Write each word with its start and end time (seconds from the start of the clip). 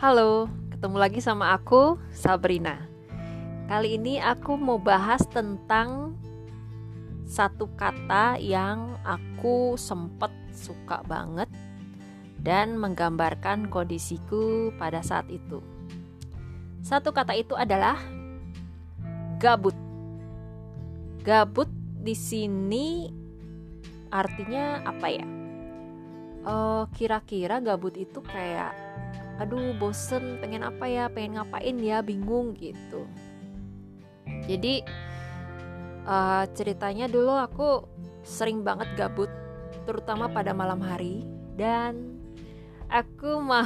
Halo, 0.00 0.48
ketemu 0.72 0.96
lagi 0.96 1.20
sama 1.20 1.52
aku, 1.52 2.00
Sabrina. 2.08 2.88
Kali 3.68 4.00
ini 4.00 4.16
aku 4.16 4.56
mau 4.56 4.80
bahas 4.80 5.20
tentang 5.28 6.16
satu 7.28 7.68
kata 7.76 8.40
yang 8.40 8.96
aku 9.04 9.76
sempet 9.76 10.32
suka 10.56 11.04
banget 11.04 11.52
dan 12.40 12.80
menggambarkan 12.80 13.68
kondisiku 13.68 14.72
pada 14.80 15.04
saat 15.04 15.28
itu. 15.28 15.60
Satu 16.80 17.12
kata 17.12 17.36
itu 17.36 17.52
adalah 17.52 18.00
gabut. 19.36 19.76
Gabut 21.28 21.68
di 22.00 22.16
sini 22.16 23.04
artinya 24.08 24.80
apa 24.80 25.06
ya? 25.12 25.28
Uh, 26.40 26.88
kira-kira 26.96 27.60
gabut 27.60 28.00
itu 28.00 28.24
kayak 28.24 28.72
aduh 29.40 29.72
bosen 29.80 30.36
pengen 30.44 30.60
apa 30.60 30.84
ya 30.84 31.08
pengen 31.08 31.40
ngapain 31.40 31.76
ya 31.80 32.04
bingung 32.04 32.52
gitu. 32.60 33.08
Jadi 34.44 34.84
uh, 36.04 36.44
ceritanya 36.52 37.08
dulu 37.08 37.32
aku 37.32 37.88
sering 38.20 38.60
banget 38.60 38.92
gabut 39.00 39.32
terutama 39.88 40.28
pada 40.28 40.52
malam 40.52 40.84
hari 40.84 41.24
dan 41.56 42.20
aku 42.92 43.40
mau 43.40 43.64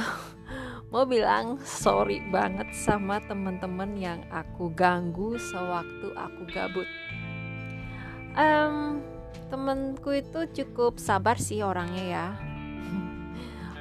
mau 0.95 1.03
bilang 1.03 1.59
sorry 1.59 2.23
banget 2.31 2.71
sama 2.71 3.19
teman-teman 3.27 3.99
yang 3.99 4.23
aku 4.31 4.71
ganggu 4.71 5.35
sewaktu 5.35 6.07
aku 6.15 6.41
gabut. 6.55 6.87
Um, 8.35 9.03
temenku 9.51 10.23
itu 10.23 10.47
cukup 10.63 10.99
sabar 10.99 11.35
sih 11.35 11.63
orangnya 11.63 12.03
ya 12.03 12.27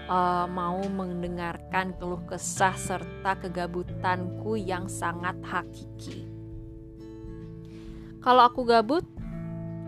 uh, 0.09 0.47
mau 0.49 0.81
mendengarkan 0.85 1.97
keluh 1.97 2.21
kesah 2.29 2.77
serta 2.77 3.37
kegabutanku 3.41 4.57
yang 4.59 4.89
sangat 4.89 5.37
hakiki. 5.45 6.29
Kalau 8.25 8.49
aku 8.49 8.65
gabut, 8.65 9.05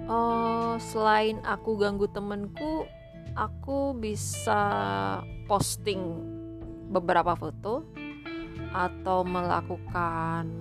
uh, 0.09 0.77
selain 0.77 1.41
aku 1.41 1.81
ganggu 1.81 2.05
temenku, 2.13 2.85
aku 3.33 3.97
bisa 3.97 4.61
posting 5.49 6.21
beberapa 6.93 7.33
foto 7.33 7.85
atau 8.77 9.25
melakukan 9.25 10.53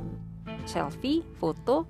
selfie 0.64 1.23
foto. 1.36 1.83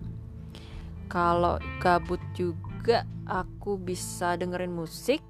Kalau 1.05 1.61
gabut 1.77 2.17
juga 2.33 3.05
aku 3.29 3.77
bisa 3.77 4.33
dengerin 4.33 4.73
musik 4.73 5.21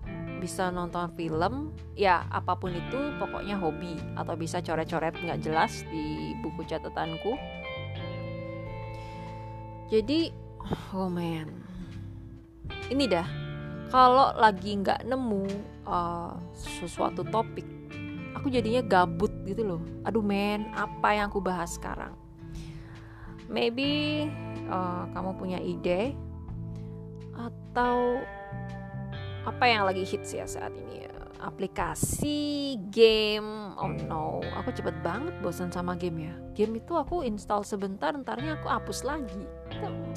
bisa 0.45 0.69
nonton 0.69 1.09
film 1.17 1.73
ya 1.97 2.21
apa 2.29 2.53
pun 2.53 2.69
itu 2.69 3.17
pokoknya 3.17 3.57
hobi. 3.57 3.97
Atau 4.13 4.37
bisa 4.37 4.61
coret-coret 4.61 5.17
nggak 5.17 5.41
jelas 5.41 5.81
di 5.89 6.37
buku 6.45 6.61
catatanku. 6.69 7.33
Jadi 9.89 10.29
oh 10.93 11.09
man. 11.09 11.49
Ini 12.93 13.09
dah. 13.09 13.25
Kalau 13.89 14.37
lagi 14.37 14.77
nggak 14.77 15.09
nemu 15.09 15.49
uh, 15.89 16.37
sesuatu 16.53 17.25
topik 17.25 17.65
aku 18.37 18.53
jadinya 18.53 18.85
gabut 18.85 19.33
gitu 19.49 19.65
loh. 19.65 19.81
Aduh 20.05 20.21
men 20.21 20.69
apa 20.77 21.17
yang 21.17 21.33
aku 21.33 21.41
bahas 21.41 21.73
sekarang? 21.81 22.13
Maybe 23.49 24.29
uh, 24.69 25.09
kamu 25.09 25.41
punya 25.41 25.57
ide 25.57 26.13
atau 27.33 28.21
apa 29.45 29.63
yang 29.69 29.85
lagi 29.85 30.01
hits 30.01 30.33
ya 30.33 30.49
saat 30.49 30.73
ini? 30.73 31.05
Aplikasi 31.39 32.75
game. 32.89 33.77
Oh 33.77 33.93
no. 34.09 34.41
Aku 34.61 34.73
cepet 34.73 34.97
banget 35.05 35.37
bosan 35.45 35.69
sama 35.69 35.93
game 35.93 36.27
ya. 36.29 36.33
Game 36.57 36.81
itu 36.81 36.97
aku 36.97 37.21
install 37.21 37.61
sebentar 37.61 38.11
entarnya 38.17 38.57
aku 38.57 38.67
hapus 38.67 39.05
lagi. 39.05 39.45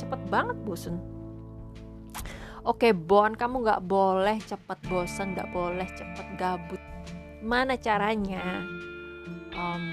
Cepet 0.01 0.21
banget 0.33 0.57
bosan 0.65 0.97
oke 2.69 2.93
Bon 2.93 3.33
kamu 3.33 3.65
nggak 3.65 3.83
boleh 3.89 4.37
cepet 4.45 4.79
bosan 4.93 5.33
nggak 5.33 5.49
boleh 5.57 5.89
cepet 5.97 6.27
gabut. 6.37 6.81
Mana 7.41 7.81
caranya? 7.81 8.61
Um, 9.57 9.85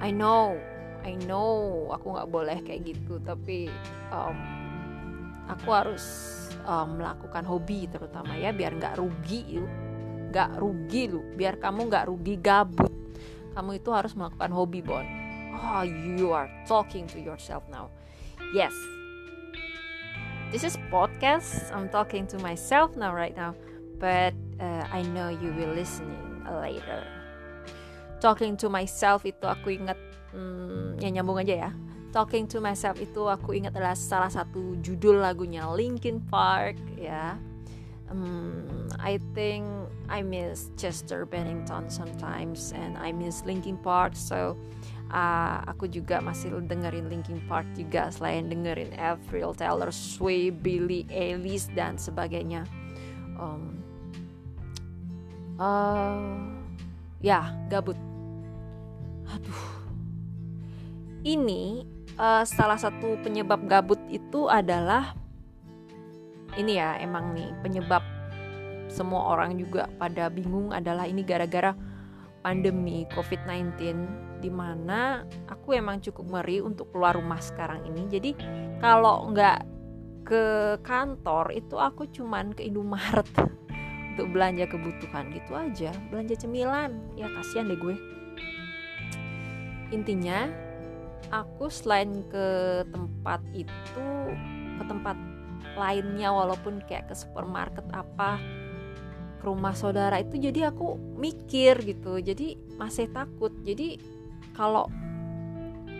I 0.00 0.08
know. 0.08 0.56
I 1.04 1.18
know. 1.28 1.92
Aku 1.92 2.16
nggak 2.16 2.30
boleh 2.32 2.58
kayak 2.64 2.96
gitu 2.96 3.20
tapi 3.20 3.68
um, 4.08 4.61
aku 5.50 5.68
harus 5.72 6.04
um, 6.66 6.98
melakukan 6.98 7.42
hobi 7.46 7.90
terutama 7.90 8.34
ya 8.38 8.54
biar 8.54 8.76
nggak 8.78 8.98
rugi 8.98 9.40
yuk. 9.58 9.70
Nggak 10.32 10.50
rugi 10.58 11.02
lu. 11.10 11.20
Biar 11.36 11.58
kamu 11.58 11.90
nggak 11.90 12.06
rugi 12.08 12.34
gabut. 12.40 12.92
Kamu 13.52 13.70
itu 13.76 13.90
harus 13.92 14.16
melakukan 14.16 14.50
hobi 14.52 14.80
bon. 14.80 15.04
Oh 15.52 15.84
you 15.84 16.32
are 16.32 16.48
talking 16.64 17.04
to 17.10 17.20
yourself 17.20 17.62
now. 17.68 17.92
Yes. 18.56 18.72
This 20.52 20.64
is 20.64 20.76
podcast. 20.92 21.72
I'm 21.72 21.88
talking 21.88 22.28
to 22.32 22.36
myself 22.40 22.96
now 22.96 23.12
right 23.12 23.36
now. 23.36 23.56
But 23.96 24.36
uh, 24.60 24.84
I 24.88 25.04
know 25.12 25.32
you 25.32 25.52
will 25.56 25.72
listening 25.72 26.44
later. 26.44 27.04
Talking 28.20 28.56
to 28.60 28.68
myself 28.68 29.24
itu 29.24 29.44
aku 29.44 29.76
ingat 29.76 29.98
hmm, 30.32 31.00
ya 31.00 31.08
nyambung 31.12 31.40
aja 31.40 31.68
ya 31.68 31.70
Talking 32.12 32.44
to 32.52 32.60
Myself 32.60 33.00
itu 33.00 33.24
aku 33.24 33.56
ingat 33.56 33.72
adalah 33.72 33.96
salah 33.96 34.28
satu 34.28 34.76
judul 34.84 35.24
lagunya 35.24 35.64
Linkin 35.72 36.20
Park 36.28 36.76
ya. 37.00 37.40
Um, 38.12 38.68
I 39.00 39.16
think 39.32 39.64
I 40.12 40.20
miss 40.20 40.68
Chester 40.76 41.24
Bennington 41.24 41.88
sometimes 41.88 42.76
and 42.76 43.00
I 43.00 43.16
miss 43.16 43.40
Linkin 43.48 43.80
Park 43.80 44.12
so 44.12 44.60
uh, 45.08 45.64
aku 45.64 45.88
juga 45.88 46.20
masih 46.20 46.52
dengerin 46.68 47.08
Linkin 47.08 47.40
Park 47.48 47.64
juga 47.72 48.12
selain 48.12 48.52
dengerin 48.52 48.92
Avril 49.00 49.56
Taylor 49.56 49.88
Swift, 49.88 50.60
Billie 50.60 51.08
Eilish 51.08 51.72
dan 51.72 51.96
sebagainya. 51.96 52.68
Um, 53.40 53.80
uh, 55.56 56.52
ya 57.24 57.56
gabut. 57.72 57.96
Aduh, 59.32 59.64
ini 61.24 61.88
uh, 62.18 62.44
salah 62.44 62.76
satu 62.76 63.20
penyebab 63.22 63.64
gabut 63.68 64.00
itu 64.12 64.48
adalah 64.48 65.14
ini 66.56 66.76
ya 66.76 67.00
emang 67.00 67.32
nih 67.32 67.48
penyebab 67.64 68.04
semua 68.92 69.32
orang 69.32 69.56
juga 69.56 69.88
pada 69.96 70.28
bingung 70.28 70.68
adalah 70.68 71.08
ini 71.08 71.24
gara-gara 71.24 71.72
pandemi 72.44 73.08
COVID-19 73.14 73.72
di 74.42 74.50
mana 74.50 75.22
aku 75.48 75.78
emang 75.78 76.02
cukup 76.02 76.36
ngeri 76.36 76.60
untuk 76.60 76.90
keluar 76.90 77.16
rumah 77.16 77.38
sekarang 77.38 77.86
ini. 77.88 78.10
Jadi 78.10 78.30
kalau 78.82 79.30
nggak 79.32 79.64
ke 80.26 80.76
kantor 80.84 81.54
itu 81.54 81.78
aku 81.78 82.10
cuman 82.10 82.52
ke 82.52 82.66
Indomaret 82.66 83.26
untuk 84.12 84.28
belanja 84.28 84.68
kebutuhan 84.68 85.32
gitu 85.32 85.56
aja 85.56 85.94
belanja 86.12 86.34
cemilan. 86.36 86.98
Ya 87.16 87.30
kasihan 87.32 87.70
deh 87.70 87.78
gue. 87.78 87.96
Intinya 89.94 90.50
aku 91.32 91.72
selain 91.72 92.20
ke 92.28 92.46
tempat 92.92 93.40
itu 93.56 94.08
ke 94.76 94.84
tempat 94.84 95.16
lainnya 95.74 96.28
walaupun 96.28 96.84
kayak 96.84 97.08
ke 97.08 97.14
supermarket 97.16 97.88
apa 97.96 98.36
ke 99.40 99.44
rumah 99.48 99.72
saudara 99.72 100.20
itu 100.20 100.36
jadi 100.36 100.70
aku 100.70 101.00
mikir 101.16 101.80
gitu. 101.82 102.20
Jadi 102.20 102.60
masih 102.76 103.08
takut. 103.10 103.50
Jadi 103.64 103.96
kalau 104.52 104.86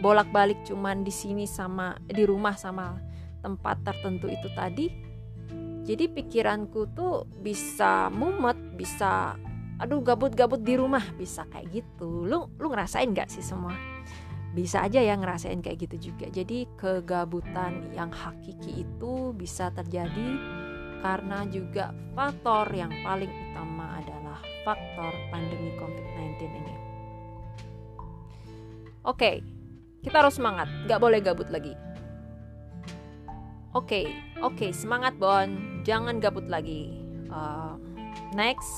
bolak-balik 0.05 0.61
cuman 0.69 1.03
di 1.03 1.11
sini 1.11 1.49
sama 1.49 1.97
di 2.05 2.23
rumah 2.29 2.55
sama 2.55 3.01
tempat 3.41 3.83
tertentu 3.83 4.31
itu 4.31 4.51
tadi 4.55 4.87
jadi 5.83 6.07
pikiranku 6.11 6.95
tuh 6.95 7.27
bisa 7.43 8.07
mumet 8.15 8.55
bisa 8.79 9.35
aduh 9.83 10.05
gabut-gabut 10.05 10.61
di 10.61 10.77
rumah. 10.77 11.03
Bisa 11.17 11.49
kayak 11.49 11.73
gitu. 11.73 12.29
Lu 12.29 12.53
lu 12.61 12.67
ngerasain 12.69 13.09
nggak 13.11 13.33
sih 13.33 13.43
semua 13.43 13.75
bisa 14.53 14.85
aja 14.85 15.01
ya 15.01 15.17
ngerasain 15.17 15.65
kayak 15.65 15.89
gitu 15.89 16.13
juga. 16.13 16.29
Jadi 16.29 16.69
kegabutan 16.77 17.89
yang 17.97 18.13
hakiki 18.13 18.85
itu 18.85 19.33
bisa 19.33 19.73
terjadi 19.73 20.37
karena 21.01 21.49
juga 21.49 21.91
faktor 22.13 22.69
yang 22.71 22.93
paling 23.03 23.33
utama 23.51 23.99
adalah 23.99 24.39
faktor 24.63 25.13
pandemi 25.33 25.73
COVID-19 25.81 26.41
ini. 26.47 26.75
Oke, 29.03 29.43
kita 30.07 30.23
harus 30.23 30.39
semangat, 30.39 30.71
gak 30.87 31.03
boleh 31.03 31.19
gabut 31.19 31.51
lagi. 31.51 31.75
Oke, 33.73 34.05
oke, 34.45 34.69
semangat 34.71 35.17
Bon, 35.17 35.81
jangan 35.83 36.21
gabut 36.21 36.45
lagi. 36.47 36.93
Uh, 37.33 37.81
next, 38.37 38.71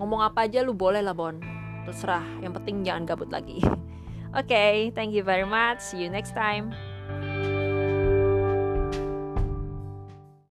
ngomong 0.00 0.24
apa 0.24 0.48
aja 0.48 0.64
lu 0.64 0.72
boleh 0.72 1.04
lah 1.04 1.12
Bon, 1.12 1.36
terserah. 1.84 2.24
Yang 2.40 2.52
penting 2.58 2.76
jangan 2.82 3.04
gabut 3.04 3.28
lagi. 3.28 3.60
Okay, 4.36 4.92
thank 4.94 5.12
you 5.12 5.22
very 5.22 5.44
much. 5.44 5.80
See 5.80 6.02
you 6.02 6.10
next 6.10 6.32
time. 6.34 6.74